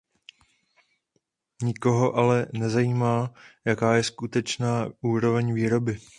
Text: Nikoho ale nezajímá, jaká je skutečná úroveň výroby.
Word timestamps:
Nikoho 1.63 2.15
ale 2.15 2.47
nezajímá, 2.53 3.33
jaká 3.65 3.95
je 3.95 4.03
skutečná 4.03 4.89
úroveň 5.01 5.53
výroby. 5.53 5.99